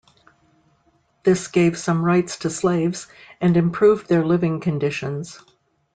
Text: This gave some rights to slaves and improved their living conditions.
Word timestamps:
This 1.21 1.47
gave 1.47 1.77
some 1.77 2.03
rights 2.03 2.37
to 2.39 2.49
slaves 2.49 3.05
and 3.39 3.55
improved 3.55 4.09
their 4.09 4.25
living 4.25 4.59
conditions. 4.59 5.37